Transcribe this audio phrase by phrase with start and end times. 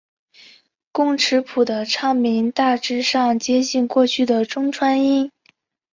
[0.91, 5.31] 工尺谱的唱名大致上接近过去的中州音。